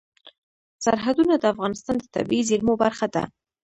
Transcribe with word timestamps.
سرحدونه 0.85 1.35
د 1.39 1.43
افغانستان 1.53 1.95
د 1.99 2.05
طبیعي 2.15 2.43
زیرمو 2.49 2.73
برخه 2.83 3.07
ده. 3.15 3.23